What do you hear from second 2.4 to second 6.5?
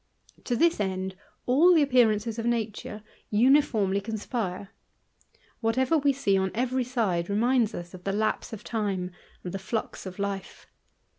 nature uniformly conspire. Whatever we see on